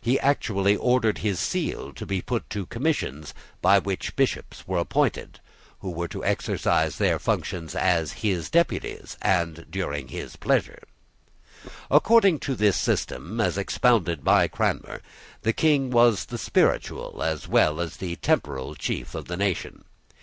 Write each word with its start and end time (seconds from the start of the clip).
He 0.00 0.18
actually 0.20 0.76
ordered 0.76 1.18
his 1.18 1.38
seal 1.38 1.92
to 1.92 2.06
be 2.06 2.22
put 2.22 2.48
to 2.48 2.64
commissions 2.64 3.34
by 3.60 3.78
which 3.78 4.16
bishops 4.16 4.66
were 4.66 4.78
appointed, 4.78 5.40
who 5.80 5.90
were 5.90 6.08
to 6.08 6.24
exercise 6.24 6.96
their 6.96 7.18
functions 7.18 7.74
as 7.74 8.12
his 8.24 8.48
deputies, 8.48 9.18
and 9.20 9.66
during 9.70 10.08
his 10.08 10.36
pleasure. 10.36 10.82
According 11.90 12.38
to 12.38 12.54
this 12.54 12.78
system, 12.78 13.42
as 13.42 13.58
expounded 13.58 14.24
by 14.24 14.48
Cranmer, 14.48 15.02
the 15.42 15.52
King 15.52 15.90
was 15.90 16.24
the 16.24 16.38
spiritual 16.38 17.22
as 17.22 17.46
well 17.46 17.78
as 17.78 17.98
the 17.98 18.16
temporal 18.16 18.74
chief 18.74 19.14
of 19.14 19.26
the 19.26 19.36
nation. 19.36 19.84